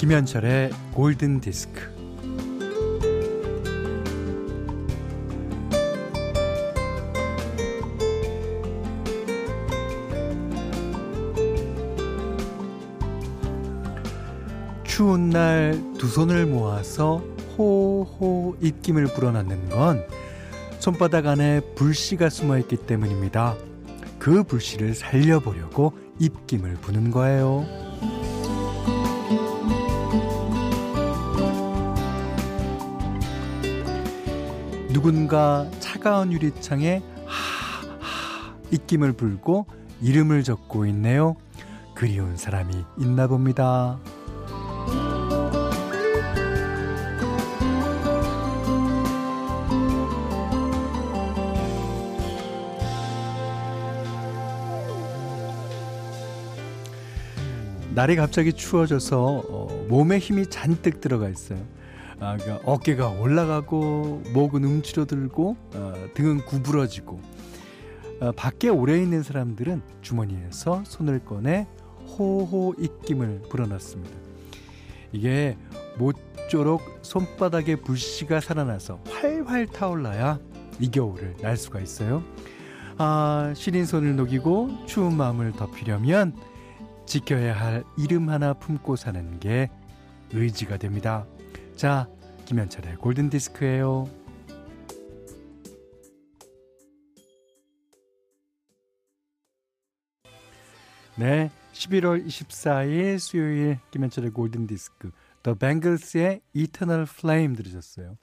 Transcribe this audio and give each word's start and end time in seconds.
김현철의 0.00 0.70
골든 0.94 1.42
디스크. 1.42 1.82
추운 14.84 15.28
날 15.28 15.78
두 15.98 16.08
손을 16.08 16.46
모아서 16.46 17.18
호호 17.58 18.56
입김을 18.62 19.04
불어넣는 19.08 19.68
건 19.68 20.02
손바닥 20.78 21.26
안에 21.26 21.60
불씨가 21.74 22.30
숨어 22.30 22.56
있기 22.60 22.78
때문입니다. 22.78 23.54
그 24.18 24.44
불씨를 24.44 24.94
살려보려고 24.94 25.92
입김을 26.18 26.76
부는 26.76 27.10
거예요. 27.10 27.89
누군가 35.00 35.66
차가운 35.80 36.30
유리창에 36.30 37.00
하하 37.24 38.54
입김을 38.70 39.14
불고 39.14 39.64
이름을 40.02 40.42
적고 40.44 40.84
있네요. 40.88 41.36
그리운 41.94 42.36
사람이 42.36 42.74
있나 42.98 43.26
봅니다. 43.26 43.98
날이 57.94 58.16
갑자기 58.16 58.52
추워져서 58.52 59.44
어, 59.48 59.86
몸에 59.88 60.18
힘이 60.18 60.46
잔뜩 60.50 61.00
들어가 61.00 61.30
있어요. 61.30 61.79
아, 62.20 62.36
그러니까 62.36 62.70
어깨가 62.70 63.08
올라가고 63.08 64.22
목은 64.34 64.62
움츠러들고 64.62 65.56
어, 65.74 65.94
등은 66.14 66.44
구부러지고 66.44 67.20
어, 68.20 68.32
밖에 68.32 68.68
오래 68.68 69.00
있는 69.00 69.22
사람들은 69.22 69.80
주머니에서 70.02 70.84
손을 70.84 71.20
꺼내 71.20 71.66
호호 72.06 72.74
입김을 72.78 73.42
불어넣습니다. 73.48 74.14
이게 75.12 75.56
모쪼록 75.98 76.82
손바닥에 77.02 77.76
불씨가 77.76 78.40
살아나서 78.40 79.00
활활 79.08 79.66
타올라야 79.66 80.38
이 80.78 80.90
겨울을 80.90 81.36
날 81.40 81.56
수가 81.56 81.80
있어요. 81.80 82.22
아, 82.98 83.54
시린 83.56 83.86
손을 83.86 84.14
녹이고 84.16 84.84
추운 84.86 85.16
마음을 85.16 85.52
덮이려면 85.52 86.36
지켜야 87.06 87.58
할 87.58 87.82
이름 87.96 88.28
하나 88.28 88.52
품고 88.52 88.96
사는 88.96 89.40
게 89.40 89.70
의지가 90.32 90.76
됩니다. 90.76 91.26
자, 91.80 92.06
김현철의 92.44 92.96
골든 92.96 93.30
디스크예요. 93.30 94.04
네, 101.16 101.50
11월 101.72 102.26
24일 102.26 103.18
수요일 103.18 103.78
김현철의 103.92 104.32
골든 104.32 104.66
디스크 104.66 105.10
더 105.42 105.54
뱅글스의 105.54 106.42
Eternal 106.52 107.06
Flame 107.08 107.56
들으셨어요. 107.56 108.18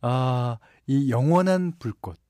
아, 0.00 0.58
이 0.86 1.10
영원한 1.10 1.72
불꽃. 1.80 2.20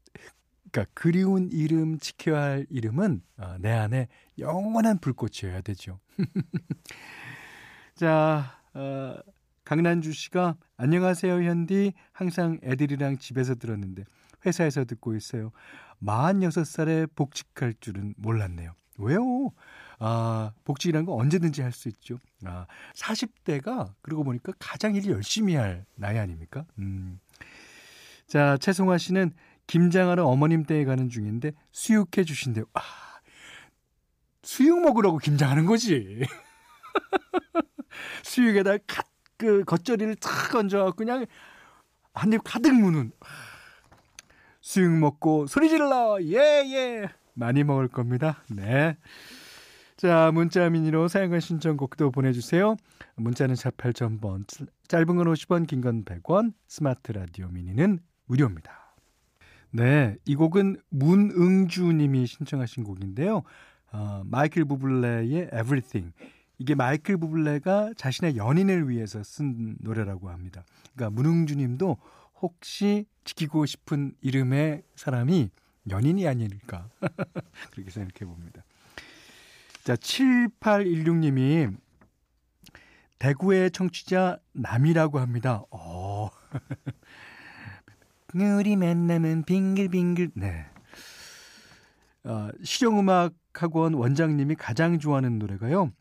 그러니까 0.73 0.91
그리운 0.95 1.51
이름 1.53 1.99
지켜야 1.99 2.41
할 2.41 2.67
이름은 2.71 3.21
아, 3.37 3.59
내 3.61 3.73
안에 3.73 4.09
영원한 4.39 5.01
불꽃이어야 5.01 5.61
되죠. 5.61 6.01
자, 7.95 8.59
어, 8.73 9.17
강난주 9.67 10.13
씨가 10.13 10.57
안녕하세요 10.77 11.43
현디 11.43 11.93
항상 12.13 12.61
애들이랑 12.63 13.19
집에서 13.19 13.57
들었는데 13.57 14.05
회사에서 14.47 14.85
듣고 14.85 15.17
있어요. 15.17 15.51
46살에 16.05 17.09
복직할 17.17 17.75
줄은 17.81 18.15
몰랐네요. 18.17 18.75
왜요? 18.99 19.51
아, 19.99 20.53
복직이란 20.63 21.05
거 21.05 21.17
언제든지 21.17 21.63
할 21.63 21.73
수 21.73 21.89
있죠. 21.89 22.21
아, 22.45 22.67
40대가 22.95 23.93
그러고 24.03 24.23
보니까 24.23 24.53
가장 24.61 24.95
일 24.95 25.11
열심히 25.11 25.57
할 25.57 25.85
나이 25.97 26.17
아닙니까? 26.17 26.65
음. 26.79 27.19
자, 28.29 28.57
최송화 28.59 28.99
씨는 28.99 29.33
김장하러 29.67 30.27
어머님 30.27 30.63
댁에 30.63 30.85
가는 30.85 31.09
중인데 31.09 31.51
수육해 31.73 32.23
주신대요. 32.25 32.67
아, 32.73 32.81
수육 34.45 34.81
먹으라고 34.81 35.19
김장하는 35.19 35.67
거지. 35.67 36.23
수육에다 38.23 38.77
가, 38.87 39.03
그 39.39 39.65
겉절이를 39.65 40.17
탁 40.17 40.55
얹어갖고 40.55 40.97
그냥 40.97 41.27
한 42.15 42.33
입 42.33 42.41
가득 42.45 42.73
무는 42.75 43.13
수육 44.61 44.91
먹고 44.93 45.47
소리 45.47 45.69
질러 45.69 46.19
예예 46.23 46.65
예. 46.75 47.09
많이 47.35 47.63
먹을 47.65 47.89
겁니다. 47.89 48.43
네. 48.49 48.97
자, 49.97 50.31
문자 50.33 50.69
미니로 50.69 51.09
사용과 51.09 51.41
신청곡도 51.41 52.11
보내주세요. 52.11 52.77
문자는 53.17 53.55
4 53.55 53.71
8000번, 53.71 54.45
짧은 54.89 55.07
건 55.07 55.27
50원, 55.27 55.67
긴 55.67 55.81
건 55.81 56.05
100원, 56.05 56.53
스마트 56.69 57.13
라디오 57.13 57.49
미니는 57.49 57.99
무료입니다. 58.27 58.95
네, 59.71 60.17
이 60.27 60.35
곡은 60.35 60.77
문응주 60.91 61.93
님이 61.93 62.27
신청하신 62.27 62.85
곡인데요. 62.85 63.43
어, 63.93 64.23
마이클 64.27 64.65
부블레의 64.65 65.49
Everything. 65.53 66.13
이게 66.59 66.75
마이클 66.75 67.17
부블레가 67.17 67.93
자신의 67.97 68.37
연인을 68.37 68.89
위해서 68.89 69.23
쓴 69.23 69.77
노래라고 69.81 70.31
합니다. 70.31 70.65
그러니까 70.95 71.15
문응주 71.15 71.57
님도 71.57 71.99
혹시 72.41 73.07
지키고 73.25 73.67
싶은 73.67 74.15
이름의 74.21 74.83
사람이 74.95 75.51
연인이 75.91 76.27
아닐까. 76.27 76.89
그렇게 77.73 77.91
생각해 77.91 78.25
봅니다. 78.31 78.65
자, 79.85 79.95
7816님이 79.95 81.77
대구의 83.19 83.71
청취자 83.71 84.39
남이라고 84.53 85.19
합니다. 85.19 85.63
어. 85.71 86.29
우리 88.35 88.77
만남은 88.77 89.45
빙글빙글. 89.45 90.33
네. 90.35 90.67
어, 92.25 92.49
실용음악 92.63 93.35
학원 93.55 93.95
원장님이 93.95 94.57
가장 94.57 94.99
좋아하는 94.99 95.39
노래가요. 95.39 95.93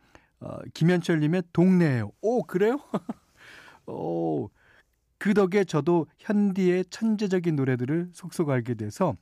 어, 0.45 0.59
김현철님의 0.75 1.43
동네예요. 1.53 2.11
오, 2.21 2.43
그래요? 2.43 2.79
오, 3.87 4.49
그 5.17 5.33
덕에 5.33 5.63
저도 5.63 6.05
현디의 6.19 6.85
천재적인 6.91 7.55
노래들을 7.55 8.09
속속 8.13 8.51
알게 8.51 8.75
돼서 8.75 9.15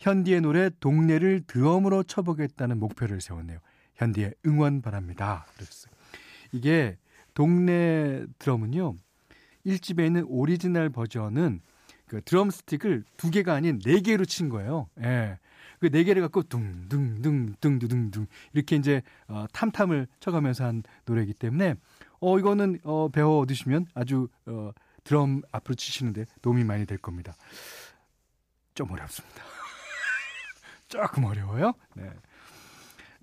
현디의 0.00 0.42
노래 0.42 0.70
동네를 0.78 1.44
드럼으로 1.46 2.02
쳐보겠다는 2.02 2.78
목표를 2.78 3.22
세웠네요. 3.22 3.58
현디의 3.94 4.34
응원 4.44 4.82
바랍니다. 4.82 5.46
그랬어요. 5.54 5.92
이게 6.52 6.98
동네 7.32 8.26
드럼은요. 8.38 8.94
1집에 9.64 10.04
있는 10.04 10.24
오리지널 10.28 10.90
버전은 10.90 11.60
그 12.06 12.20
드럼 12.22 12.50
스틱을 12.50 13.04
두 13.16 13.30
개가 13.30 13.54
아닌 13.54 13.78
네 13.78 14.00
개로 14.00 14.26
친 14.26 14.50
거예요. 14.50 14.88
예. 15.00 15.38
그 15.80 15.90
네 15.90 16.04
개를 16.04 16.22
갖고 16.22 16.42
둥둥둥둥둥둥둥 16.42 18.26
이렇게 18.52 18.76
이제 18.76 19.02
어, 19.26 19.46
탐탐을 19.52 20.06
쳐가면서 20.20 20.64
한 20.64 20.82
노래이기 21.06 21.34
때문에 21.34 21.74
어 22.20 22.38
이거는 22.38 22.80
어 22.84 23.08
배워 23.08 23.38
얻으시면 23.40 23.86
아주 23.94 24.28
어 24.46 24.72
드럼 25.04 25.42
앞으로 25.52 25.74
치시는데 25.74 26.26
도움이 26.42 26.64
많이 26.64 26.84
될 26.84 26.98
겁니다. 26.98 27.34
좀 28.74 28.90
어렵습니다. 28.90 29.42
조금 30.88 31.24
어려워요. 31.24 31.72
네. 31.94 32.10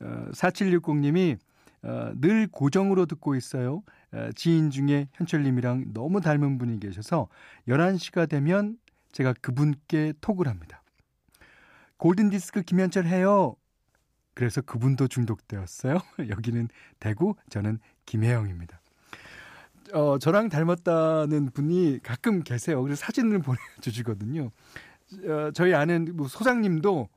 어, 0.02 0.28
4760님이 0.32 1.38
어, 1.84 2.12
늘 2.16 2.48
고정으로 2.48 3.06
듣고 3.06 3.36
있어요. 3.36 3.84
어, 4.12 4.30
지인 4.36 4.72
중에 4.72 5.08
현철님이랑 5.14 5.94
너무 5.94 6.22
닮은 6.22 6.58
분이 6.58 6.80
계셔서 6.80 7.28
11시가 7.68 8.28
되면 8.28 8.78
제가 9.12 9.34
그분께 9.42 10.14
톡을 10.22 10.48
합니다. 10.48 10.82
골든디스크 11.98 12.64
김현철 12.64 13.06
해요. 13.06 13.56
그래서 14.34 14.62
그분도 14.62 15.08
중독되었어요. 15.08 16.00
여기는 16.30 16.68
대구, 17.00 17.36
저는 17.50 17.80
김혜영입니다. 18.06 18.82
어, 19.94 20.18
저랑 20.20 20.50
닮았다는 20.50 21.52
분이 21.52 22.00
가끔 22.04 22.44
계세요. 22.44 22.82
그래서 22.82 23.00
사진을 23.06 23.40
보내주시거든요. 23.80 24.52
어, 25.28 25.52
저희 25.54 25.74
아는 25.74 26.16
뭐 26.16 26.28
소장님도 26.28 27.08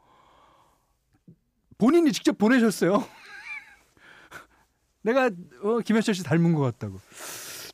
본인이 1.79 2.13
직접 2.13 2.39
보내셨어요. 2.39 3.05
내가 5.03 5.31
어, 5.63 5.81
김현철 5.81 6.15
씨 6.15 6.23
닮은 6.23 6.53
것 6.55 6.61
같다고. 6.61 7.01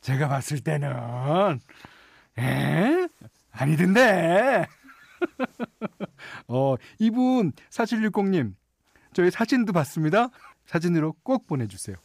제가 0.01 0.27
봤을 0.27 0.59
때는 0.59 1.59
에 2.37 3.07
아니던데. 3.51 4.67
어 6.47 6.75
이분 6.99 7.51
4760님 7.69 8.55
저희 9.13 9.31
사진도 9.31 9.71
봤습니다. 9.73 10.29
사진으로 10.65 11.13
꼭 11.23 11.47
보내주세요. 11.47 11.95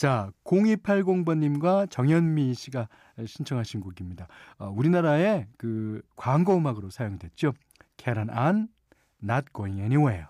자, 0.00 0.30
0280번님과 0.44 1.90
정현미 1.90 2.54
씨가 2.54 2.88
신청하신 3.26 3.80
곡입니다. 3.80 4.28
어, 4.58 4.72
우리나라의 4.74 5.46
그 5.58 6.00
광고 6.16 6.56
음악으로 6.56 6.88
사용됐죠. 6.88 7.52
캐런 7.98 8.30
안, 8.30 8.68
Not 9.22 9.48
Going 9.54 9.80
Anywhere. 9.80 10.26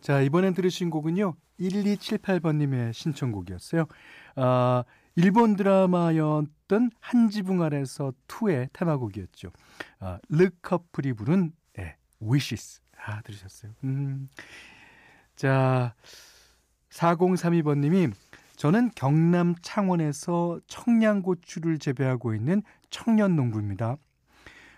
자, 0.00 0.20
이번엔 0.20 0.54
들으신 0.54 0.90
곡은요. 0.90 1.34
1278번님의 1.58 2.92
신청곡이었어요. 2.92 3.86
아, 4.36 4.84
일본 5.16 5.54
드라마였던 5.56 6.90
한 7.00 7.30
지붕 7.30 7.62
아래서 7.62 8.12
2의 8.26 8.68
테마곡이었죠. 8.72 9.50
아, 10.00 10.18
르커플이 10.28 11.12
부른 11.12 11.52
네, 11.76 11.96
Wishes. 12.20 12.80
아, 13.06 13.20
들으셨어요. 13.22 13.72
음. 13.84 14.28
자, 15.36 15.94
4032번님이 16.90 18.12
저는 18.56 18.90
경남 18.94 19.54
창원에서 19.62 20.60
청양고추를 20.66 21.78
재배하고 21.78 22.34
있는 22.34 22.62
청년 22.90 23.36
농부입니다. 23.36 23.96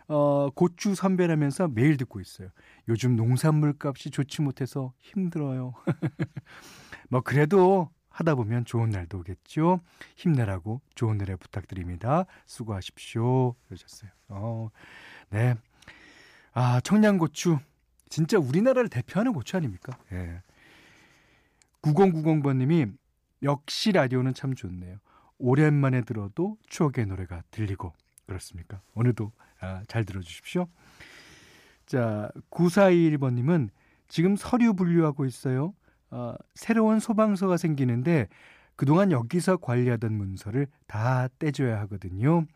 어, 0.08 0.50
고추 0.54 0.94
선별하면서 0.94 1.68
매일 1.68 1.96
듣고 1.96 2.20
있어요. 2.20 2.48
요즘 2.88 3.16
농산물 3.16 3.74
값이 3.78 4.10
좋지 4.10 4.42
못해서 4.42 4.92
힘들어요. 5.00 5.74
뭐 7.10 7.20
그래도 7.20 7.90
하다 8.16 8.34
보면 8.34 8.64
좋은 8.64 8.88
날도 8.88 9.18
오겠죠. 9.18 9.80
힘내라고 10.16 10.80
좋은 10.94 11.18
노래 11.18 11.36
부탁드립니다. 11.36 12.24
수고하십시오. 12.46 13.54
그러셨어요. 13.66 14.10
어, 14.28 14.70
네. 15.28 15.54
아, 16.54 16.80
청양고추. 16.80 17.58
진짜 18.08 18.38
우리나라를 18.38 18.88
대표하는 18.88 19.34
고추 19.34 19.58
아닙니까? 19.58 19.98
예. 20.12 20.40
9090번님이 21.82 22.96
역시 23.42 23.92
라디오는 23.92 24.32
참 24.32 24.54
좋네요. 24.54 24.96
오랜만에 25.36 26.00
들어도 26.00 26.56
추억의 26.68 27.04
노래가 27.04 27.42
들리고 27.50 27.92
그렇습니까? 28.24 28.80
오늘도 28.94 29.30
아, 29.60 29.82
잘 29.88 30.06
들어주십시오. 30.06 30.68
자, 31.84 32.30
9421번님은 32.50 33.68
지금 34.08 34.36
서류 34.36 34.72
분류하고 34.72 35.26
있어요. 35.26 35.74
아, 36.10 36.36
새로운 36.54 37.00
소방서가 37.00 37.56
생기는데 37.56 38.28
그동안 38.76 39.10
여기서 39.10 39.56
관리하던 39.56 40.12
문서를 40.12 40.66
다 40.86 41.28
떼줘야 41.38 41.80
하거든요. 41.80 42.46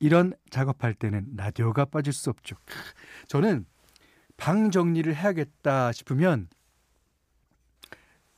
이런 0.00 0.34
작업할 0.50 0.94
때는 0.94 1.28
라디오가 1.36 1.84
빠질 1.84 2.12
수 2.12 2.30
없죠. 2.30 2.56
저는 3.28 3.64
방 4.36 4.70
정리를 4.70 5.14
해야겠다 5.14 5.92
싶으면 5.92 6.48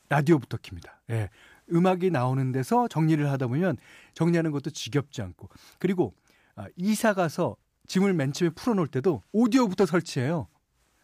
라디오부터 0.09 0.59
킵니다. 0.59 0.93
예. 1.11 1.31
음악이 1.73 2.11
나오는 2.11 2.53
데서 2.53 2.89
정리를 2.89 3.31
하다 3.31 3.47
보면 3.47 3.79
정리하는 4.13 4.51
것도 4.51 4.71
지겹지 4.71 5.23
않고 5.23 5.49
그리고 5.79 6.15
아, 6.57 6.67
이사 6.77 7.15
가서 7.15 7.57
짐을 7.87 8.13
맨 8.13 8.33
처음에 8.33 8.51
풀어놓을 8.55 8.89
때도 8.89 9.23
오디오부터 9.33 9.87
설치해요. 9.87 10.49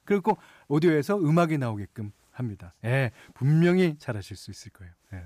그리고 0.05 0.37
오디오에서 0.69 1.19
음악이 1.19 1.59
나오게끔 1.59 2.13
합니다. 2.33 2.75
예, 2.85 3.11
분명히 3.35 3.97
잘하실 3.99 4.37
수 4.37 4.51
있을 4.51 4.73
거예요. 4.73 4.93
예. 5.15 5.25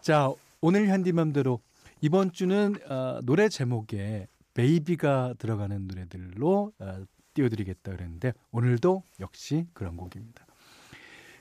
자, 0.00 0.32
오늘 0.60 0.88
현디맘대로 0.88 1.60
이번 2.00 2.32
주는 2.32 2.74
어, 2.90 3.20
노래 3.22 3.48
제목에 3.48 4.26
Baby가 4.54 5.34
들어가는 5.38 5.86
노래들로 5.86 6.72
어, 6.78 7.04
띄워드리겠다 7.34 7.92
그랬는데 7.92 8.32
오늘도 8.50 9.02
역시 9.20 9.66
그런 9.72 9.96
곡입니다. 9.96 10.46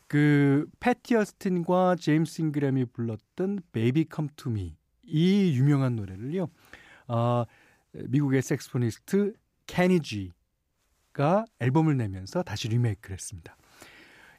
그 0.08 0.68
패티 0.80 1.16
오스틴과 1.16 1.96
제임스 2.00 2.42
잉그램이 2.42 2.86
불렀던 2.86 3.62
Baby 3.72 4.06
Come 4.06 4.35
To 4.35 4.50
Me 4.50 4.80
이 5.10 5.54
유명한 5.56 5.96
노래를요. 5.96 6.48
어, 7.08 7.44
미국의 7.94 8.42
섹스포니스트 8.42 9.34
캐니 9.66 10.02
지가 10.02 11.46
앨범을 11.60 11.98
내면서 11.98 12.44
다시 12.44 12.68
리메이크를 12.70 13.16
했습니다. 13.16 13.58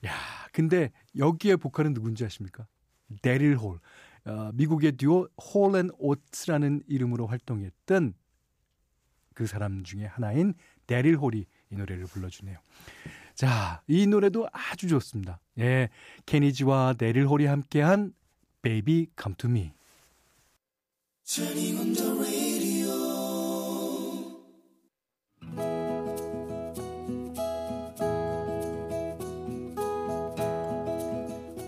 야, 0.06 0.12
근데 0.52 0.91
여기에 1.17 1.56
보컬은 1.56 1.94
누군지 1.94 2.25
아십니까? 2.25 2.67
데릴 3.23 3.56
홀. 3.56 3.81
어, 4.26 4.50
미국의 4.55 4.93
듀오 4.93 5.29
홀 5.37 5.63
앤 5.63 5.91
오츠라는 5.99 6.82
이름으로 6.87 7.26
활동했던 7.26 8.14
그 9.35 9.47
사람 9.47 9.82
중에 9.85 10.05
하나인 10.05 10.55
데릴 10.87 11.17
홀이 11.17 11.47
이 11.70 11.75
노래를 11.75 12.05
불러주네요. 12.05 12.58
자, 13.35 13.82
이 13.87 14.06
노래도 14.06 14.49
아주 14.52 14.88
좋습니다. 14.88 15.41
예, 15.58 15.88
케니지와 16.26 16.94
데릴 16.99 17.26
홀이 17.26 17.46
함께한 17.46 18.12
Baby 18.62 19.08
Come 19.19 19.37
to 19.37 19.49
Me. 19.49 19.73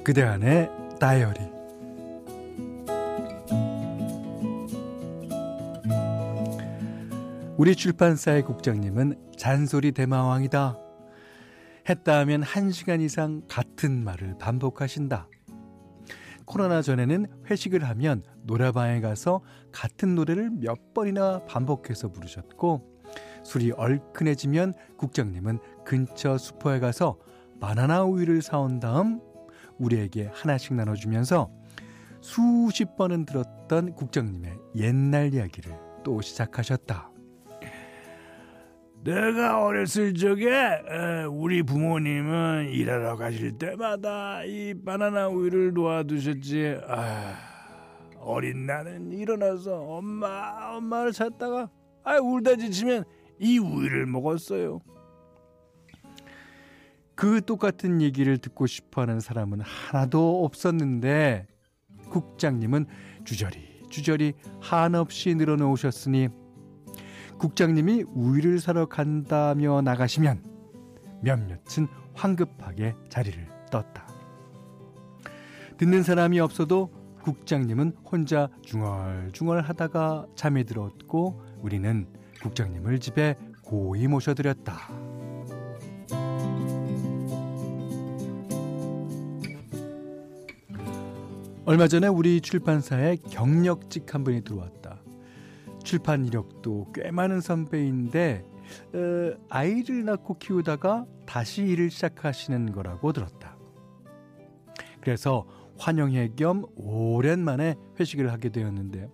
그대 0.05 0.23
안의 0.23 0.69
다이어리 0.99 1.39
우리 7.57 7.77
출판사의 7.77 8.43
국장님은 8.43 9.31
잔소리 9.37 9.93
대마왕이다. 9.93 10.77
했다 11.89 12.19
하면 12.19 12.43
한시간 12.43 13.01
이상 13.01 13.43
같은 13.49 14.03
말을 14.03 14.39
반복하신다. 14.41 15.29
코로나 16.47 16.83
전에는 16.83 17.27
회식을 17.49 17.85
하면 17.85 18.25
노래방에 18.43 19.01
가서 19.01 19.43
같은 19.71 20.17
노래를 20.17 20.51
몇 20.51 20.95
번이나 20.95 21.45
반복해서 21.47 22.11
부르셨고 22.11 23.05
술이 23.45 23.71
얼큰해지면 23.71 24.75
국장님은 24.97 25.61
근처 25.85 26.39
슈퍼에 26.39 26.81
가서 26.81 27.19
바나나 27.61 28.03
우유를 28.03 28.43
사온 28.43 28.81
다음 28.81 29.21
우리에게 29.79 30.31
하나씩 30.33 30.75
나눠주면서 30.75 31.51
수십 32.21 32.97
번은 32.97 33.27
들었던 33.27 33.95
국장님의 33.95 34.59
옛날 34.77 35.35
이야기를 35.35 35.73
또 36.05 36.21
시작하셨다. 36.21 37.11
내가 39.05 39.65
어렸을 39.65 40.15
적에 40.15 40.49
우리 41.29 41.65
부모님은 41.65 42.69
일하러 42.71 43.17
가실 43.17 43.59
때마다 43.59 44.45
이 44.45 44.75
바나나 44.85 45.29
우유를 45.29 45.73
놓아두셨지. 45.73 46.79
아, 46.87 47.35
어린 48.21 48.67
나는 48.67 49.11
일어나서 49.11 49.81
엄마 49.81 50.77
엄마를 50.77 51.11
찾다가 51.11 51.69
아 52.05 52.19
울다 52.19 52.55
지치면 52.55 53.03
이 53.41 53.59
우유를 53.59 54.07
먹었어요. 54.07 54.81
그 57.23 57.41
똑같은 57.41 58.03
얘기를 58.03 58.37
듣고 58.37 58.67
싶어 58.67 59.03
하는 59.03 59.21
사람은 59.21 59.61
하나도 59.61 60.45
없었는데 60.45 61.47
국장님은 62.11 62.87
주저리 63.25 63.87
주저리 63.91 64.33
한없이 64.61 65.37
늘어놓으셨으니 65.37 66.31
국장님이 67.39 68.07
우유를 68.13 68.59
사러 68.59 68.87
간다며 68.87 69.83
나가시면 69.83 70.43
몇몇은 71.23 71.87
황급하게 72.15 72.97
자리를 73.09 73.47
떴다. 73.71 74.09
듣는 75.77 76.03
사람이 76.03 76.41
없어도 76.41 76.91
국장님은 77.23 77.99
혼자 78.05 78.49
중얼중얼 78.63 79.61
하다가 79.61 80.27
잠이 80.35 80.65
들었고 80.65 81.41
우리는 81.61 82.09
국장님을 82.43 82.99
집에 82.99 83.37
고이 83.63 84.09
모셔드렸다. 84.09 85.12
얼마 91.65 91.87
전에 91.87 92.09
우리 92.09 92.41
출판사에 92.41 93.15
경력직 93.31 94.13
한 94.13 94.25
분이 94.25 94.43
들어왔다. 94.43 95.01
출판 95.85 96.25
이력도 96.27 96.91
꽤 96.93 97.13
많은 97.13 97.41
선배인데 97.41 98.45
어, 98.95 99.39
아이를 99.49 100.05
낳고 100.05 100.39
키우다가 100.39 101.07
다시 101.25 101.63
일을 101.63 101.89
시작하시는 101.91 102.73
거라고 102.73 103.13
들었다. 103.13 103.57
그래서 105.01 105.47
환영회 105.79 106.31
겸 106.35 106.65
오랜만에 106.75 107.77
회식을 107.99 108.33
하게 108.33 108.49
되었는데 108.49 109.09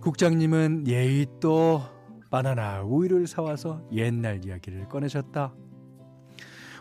국장님은 0.00 0.86
예의 0.86 1.26
또 1.40 1.82
바나나 2.30 2.82
우유를 2.82 3.26
사와서 3.26 3.82
옛날 3.92 4.44
이야기를 4.44 4.88
꺼내셨다. 4.88 5.52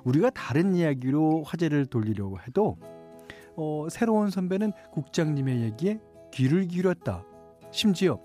우리가 0.03 0.29
다른 0.29 0.75
이야기로 0.75 1.41
화제를 1.43 1.88
돌리려고 1.88 2.39
해도 2.39 2.77
어, 3.59 3.87
새로운 3.89 4.29
선배는 4.29 4.71
국장님의 4.91 5.61
얘기에 5.63 5.99
귀를 6.31 6.65
기울였다. 6.67 7.25
심지어 7.71 8.17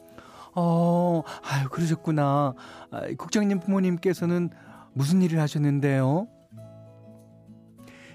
어, 0.54 1.22
아유, 1.42 1.68
그러셨구나. 1.68 2.54
아, 2.92 3.00
국장님 3.18 3.58
부모님께서는 3.58 4.50
무슨 4.92 5.20
일을 5.22 5.40
하셨는데요? 5.40 6.28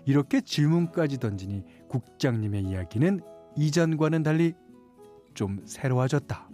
이렇게 0.05 0.39
질문까지 0.39 1.19
던지니 1.19 1.65
국장님의 1.89 2.63
이야기는 2.63 3.19
이전과는 3.57 4.23
달리 4.23 4.53
좀 5.33 5.59
새로워졌다. 5.65 6.49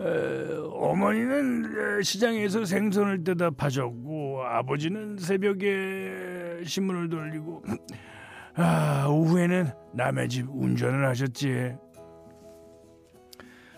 에, 0.00 0.56
어머니는 0.72 2.00
시장에서 2.02 2.64
생선을 2.64 3.24
떼다 3.24 3.50
파셨고 3.50 4.42
아버지는 4.42 5.18
새벽에 5.18 6.62
신문을 6.64 7.10
돌리고 7.10 7.62
아, 8.54 9.06
오후에는 9.08 9.70
남의 9.94 10.28
집 10.28 10.46
운전을 10.50 11.06
하셨지. 11.08 11.74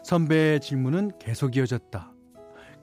선배의 0.02 0.60
질문은 0.60 1.12
계속 1.18 1.56
이어졌다. 1.56 2.12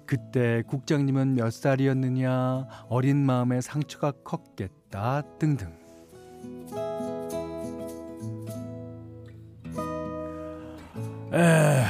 그때 0.05 0.63
국장님은 0.67 1.35
몇 1.35 1.51
살이었느냐, 1.51 2.67
어린 2.89 3.17
마음에 3.17 3.61
상처가 3.61 4.11
컸겠다 4.23 5.21
등등. 5.37 5.71
에, 11.33 11.85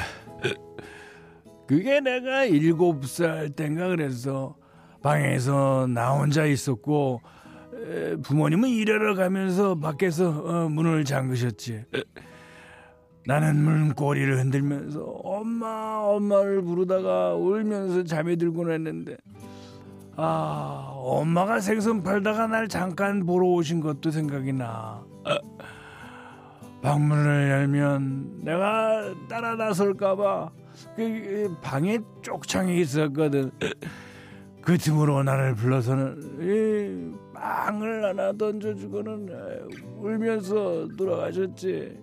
그게 1.68 2.00
내가 2.00 2.44
일곱 2.46 3.06
살 3.06 3.50
땐가 3.50 3.88
그래서 3.90 4.56
방에서 5.02 5.88
나 5.88 6.12
혼자 6.12 6.46
있었고 6.46 7.22
에, 7.24 7.41
부모님은 8.24 8.70
일하러 8.70 9.16
가면서 9.16 9.76
밖에서 9.76 10.30
어, 10.30 10.70
문을 10.70 11.06
잠그셨지. 11.06 11.86
나는 13.28 13.56
문고리를 13.64 14.40
흔들면서 14.40 15.04
엄마 15.04 16.00
엄마를 16.04 16.62
부르다가 16.64 17.36
울면서 17.36 18.04
잠이 18.04 18.36
들곤 18.36 18.72
했는데 18.72 19.16
아 20.16 20.92
엄마가 20.96 21.60
생선 21.60 22.02
팔다가 22.02 22.48
날 22.48 22.68
잠깐 22.68 23.26
보러 23.26 23.48
오신 23.48 23.80
것도 23.80 24.10
생각이 24.10 24.54
나 24.54 25.04
방문을 26.82 27.50
열면 27.52 28.40
내가 28.44 29.14
따라 29.30 29.56
나설까봐 29.56 30.50
그 30.96 31.56
방에 31.62 32.00
쪽창이 32.24 32.82
있었거든 32.82 33.52
그 34.62 34.78
틈으로 34.78 35.24
나를 35.24 35.56
불러서는 35.56 36.38
이 36.40 37.34
빵을 37.34 38.06
하나 38.06 38.32
던져주고는 38.34 39.30
울면서 39.98 40.88
돌아가셨지 40.98 42.00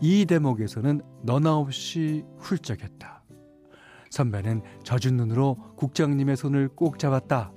이 0.00 0.26
대목에서는 0.26 1.00
너나 1.22 1.56
없이 1.56 2.24
훌쩍했다. 2.38 3.22
선배는 4.10 4.62
젖은 4.82 5.16
눈으로 5.16 5.56
국장님의 5.76 6.36
손을 6.36 6.68
꼭 6.68 6.98
잡았다. 6.98 7.52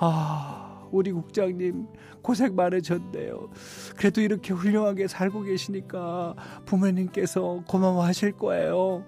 아, 0.00 0.88
우리 0.90 1.12
국장님 1.12 1.86
고생 2.22 2.56
많으셨네요. 2.56 3.50
그래도 3.96 4.22
이렇게 4.22 4.54
훌륭하게 4.54 5.06
살고 5.06 5.42
계시니까 5.42 6.34
부모님께서 6.64 7.62
고마워하실 7.68 8.32
거예요. 8.32 9.04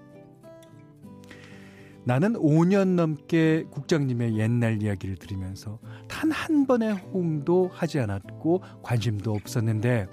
나는 2.11 2.33
5년 2.33 2.95
넘게 2.95 3.67
국장님의 3.71 4.37
옛날 4.37 4.83
이야기를 4.83 5.15
들으면서 5.15 5.79
단 6.09 6.29
한 6.29 6.65
번의 6.65 6.93
호응도 6.93 7.69
하지 7.71 8.01
않았고 8.01 8.61
관심도 8.83 9.31
없었는데 9.33 10.07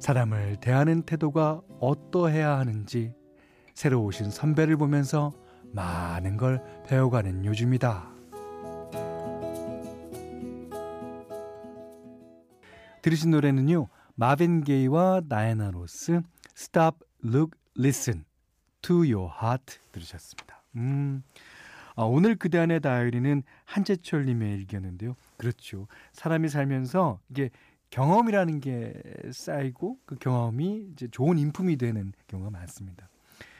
사람을 0.00 0.56
대하는 0.56 1.02
태도가 1.02 1.60
어떠해야 1.78 2.58
하는지 2.58 3.12
새로 3.72 4.02
오신 4.02 4.32
선배를 4.32 4.76
보면서 4.76 5.32
많은 5.70 6.36
걸 6.36 6.60
배워가는 6.88 7.44
요즘이다. 7.44 8.10
들으신 13.02 13.30
노래는요. 13.30 13.86
마빈 14.16 14.64
게이와 14.64 15.22
나야나 15.28 15.70
로스 15.70 16.22
Stop, 16.56 16.98
Look, 17.24 17.56
Listen 17.78 18.24
to 18.82 18.96
Your 18.96 19.30
Heart 19.40 19.78
들으셨습니다. 19.92 20.53
음, 20.76 21.22
아, 21.96 22.02
오늘 22.02 22.36
그대 22.36 22.58
안의 22.58 22.80
다이어리는 22.80 23.42
한재철 23.64 24.26
님의 24.26 24.54
일기였는데요. 24.54 25.14
그렇죠. 25.36 25.86
사람이 26.12 26.48
살면서 26.48 27.20
이게 27.30 27.50
경험이라는 27.90 28.60
게 28.60 28.94
쌓이고 29.30 29.98
그 30.04 30.16
경험이 30.16 30.88
이제 30.92 31.06
좋은 31.08 31.38
인품이 31.38 31.76
되는 31.76 32.12
경우가 32.26 32.50
많습니다. 32.50 33.08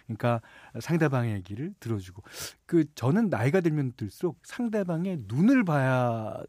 그러니까 0.06 0.40
상대방의 0.80 1.34
얘기를 1.34 1.72
들어주고 1.80 2.22
그 2.66 2.84
저는 2.94 3.30
나이가 3.30 3.60
들면 3.60 3.92
들수록 3.96 4.38
상대방의 4.42 5.22
눈을 5.28 5.64
봐야 5.64 6.42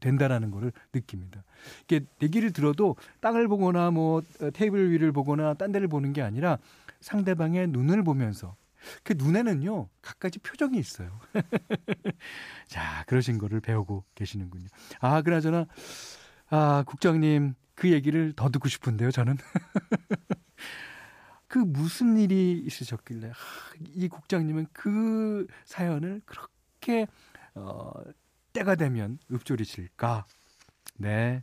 된다라는 0.00 0.50
거를 0.50 0.72
느낍니다. 0.92 1.44
이게 1.84 2.04
얘기를 2.20 2.52
들어도 2.52 2.96
땅을 3.20 3.48
보거나 3.48 3.90
뭐 3.90 4.22
테이블 4.54 4.90
위를 4.90 5.12
보거나 5.12 5.54
딴 5.54 5.72
데를 5.72 5.88
보는 5.88 6.12
게 6.12 6.22
아니라 6.22 6.58
상대방의 7.00 7.68
눈을 7.68 8.02
보면서 8.02 8.56
그 9.02 9.14
눈에는요 9.16 9.88
갖가지 10.02 10.38
표정이 10.38 10.78
있어요. 10.78 11.20
자 12.68 13.04
그러신 13.06 13.38
거를 13.38 13.60
배우고 13.60 14.04
계시는군요. 14.14 14.66
아 15.00 15.22
그나저나 15.22 15.66
아, 16.50 16.84
국장님, 16.86 17.54
그 17.74 17.90
얘기를 17.90 18.32
더 18.34 18.50
듣고 18.50 18.68
싶은데요, 18.68 19.10
저는. 19.10 19.36
그 21.48 21.58
무슨 21.58 22.16
일이 22.16 22.62
있으셨길래, 22.64 23.30
아, 23.30 23.34
이 23.94 24.08
국장님은 24.08 24.68
그 24.72 25.46
사연을 25.64 26.22
그렇게, 26.24 27.06
어, 27.54 27.92
때가 28.52 28.74
되면 28.76 29.18
읊조리실까? 29.32 30.26
네. 30.98 31.42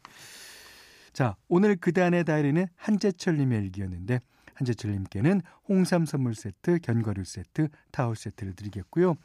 자, 1.14 1.36
오늘 1.48 1.76
그날의 1.76 2.24
다이어리는 2.24 2.68
한재철님의 2.76 3.64
일기였는데, 3.64 4.22
한재철님께는 4.62 5.42
홍삼 5.68 6.06
선물 6.06 6.36
세트, 6.36 6.80
견과류 6.80 7.24
세트, 7.24 7.70
타월 7.92 8.16
세트를 8.16 8.54
드리겠고요. 8.54 9.16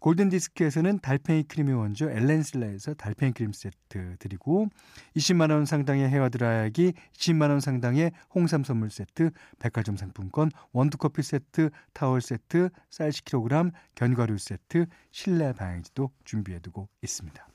골든디스크에서는 0.00 1.00
달팽이 1.00 1.42
크림의 1.42 1.74
원조 1.74 2.10
엘렌실라에서 2.10 2.94
달팽이 2.94 3.32
크림 3.32 3.52
세트 3.52 4.16
드리고 4.18 4.68
20만 5.14 5.50
원 5.50 5.66
상당의 5.66 6.08
헤어 6.08 6.30
드라이기, 6.30 6.94
10만 7.12 7.50
원 7.50 7.60
상당의 7.60 8.12
홍삼 8.34 8.64
선물 8.64 8.90
세트, 8.90 9.30
백화점 9.58 9.98
상품권, 9.98 10.50
원두커피 10.72 11.22
세트, 11.22 11.68
타월 11.92 12.22
세트, 12.22 12.70
쌀 12.88 13.10
10kg, 13.10 13.72
견과류 13.94 14.38
세트, 14.38 14.86
실내 15.10 15.52
방향제도 15.52 16.10
준비해두고 16.24 16.88
있습니다. 17.02 17.49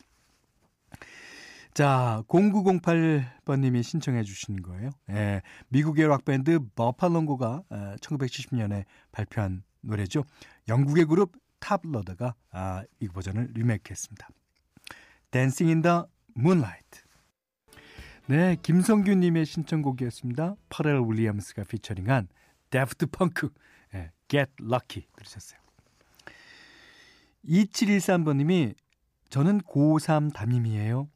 자, 1.76 2.24
0908번님이 2.30 3.84
신청해 3.84 4.24
주신 4.24 4.62
거예요. 4.62 4.92
예, 5.10 5.42
미국의 5.68 6.08
락밴드 6.08 6.60
버팔롱고가 6.74 7.64
1970년에 8.00 8.86
발표한 9.12 9.62
노래죠. 9.82 10.24
영국의 10.70 11.04
그룹 11.04 11.34
탑로더가 11.60 12.34
아, 12.52 12.86
이 13.02 13.10
버전을 13.10 13.50
리메이크했습니다. 13.56 14.30
Dancing 15.32 15.70
in 15.70 15.82
the 15.82 16.04
Moonlight. 16.38 17.02
네, 18.28 18.56
김성규님의 18.62 19.46
신청곡이었습니다. 19.46 20.56
파렐 20.70 21.02
윌리엄스가 21.06 21.66
피처링한 21.66 22.30
다프트 22.70 23.08
펑크 23.08 23.50
네, 23.92 24.12
Get 24.30 24.50
Lucky 24.62 25.10
들으셨어요. 25.18 25.60
2713번님이 27.46 28.76
저는 29.30 29.60
고3 29.60 30.34
담임이에요. 30.34 31.10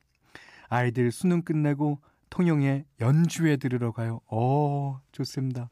아이들 0.70 1.12
수능 1.12 1.42
끝내고 1.42 2.00
통영에 2.30 2.86
연주회 3.02 3.58
들으러 3.58 3.92
가요. 3.92 4.22
어, 4.28 5.02
좋습니다. 5.12 5.70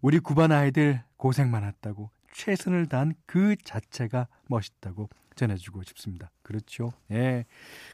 우리 0.00 0.18
구반 0.18 0.52
아이들 0.52 1.02
고생 1.16 1.50
많았다고 1.50 2.10
최선을 2.32 2.86
다한 2.86 3.14
그 3.26 3.56
자체가 3.64 4.28
멋있다고 4.48 5.08
전해주고 5.34 5.82
싶습니다. 5.84 6.30
그렇죠. 6.42 6.92
예. 7.10 7.46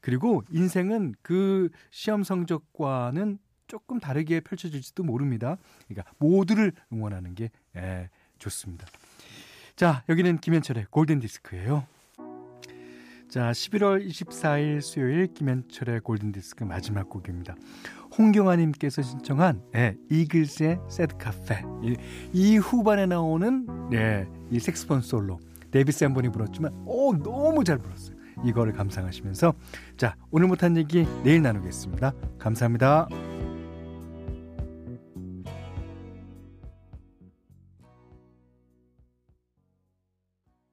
그리고 0.03 0.43
인생은 0.51 1.15
그 1.23 1.71
시험 1.91 2.25
성적과는 2.25 3.39
조금 3.67 4.01
다르게 4.01 4.41
펼쳐질지도 4.41 5.05
모릅니다. 5.05 5.57
그러니까 5.89 6.13
모두를 6.19 6.73
응원하는 6.93 7.35
게 7.35 7.51
예, 7.77 8.11
좋습니다. 8.39 8.87
자, 9.77 10.03
여기는 10.09 10.39
김현철의 10.39 10.87
골든 10.91 11.21
디스크예요. 11.21 11.87
자, 13.31 13.53
11월 13.53 14.05
24일 14.05 14.81
수요일 14.81 15.33
김현철의 15.33 16.01
골든 16.01 16.33
디스크 16.33 16.65
마지막 16.65 17.09
곡입니다. 17.09 17.55
홍경아님께서 18.19 19.03
신청한 19.03 19.63
예, 19.77 19.97
이글스의 20.11 20.81
Sad 20.89 21.17
Cafe. 21.17 21.63
이, 21.81 21.95
이, 22.33 22.57
후반에 22.57 23.07
나오는 23.07 23.69
예, 23.93 24.27
이 24.51 24.59
색스폰 24.59 25.03
솔로. 25.03 25.39
데이비드 25.71 26.03
샌본이 26.03 26.31
불었지만 26.31 26.73
오 26.87 27.17
너무 27.17 27.63
잘 27.63 27.79
불었어요. 27.79 28.17
이거를 28.45 28.73
감상하시면서 28.73 29.55
자 29.97 30.17
오늘 30.33 30.49
못한 30.49 30.77
얘기 30.77 31.07
내일 31.23 31.41
나누겠습니다. 31.43 32.13
감사합니다. 32.41 33.07